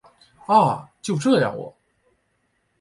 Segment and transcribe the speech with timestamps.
[0.47, 0.89] 啊！
[0.99, 1.75] 就这样喔